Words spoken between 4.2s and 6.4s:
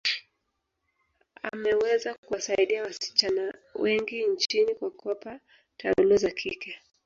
nchini kwa kuwapa taulo za